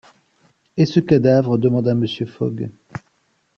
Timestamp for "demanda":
1.59-1.93